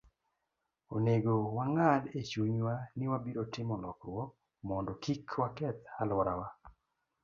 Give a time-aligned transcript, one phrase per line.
[0.95, 4.29] Onego wang'ad e chunywa ni wabiro timo lokruok
[4.67, 6.47] mondo kik waketh alworawa.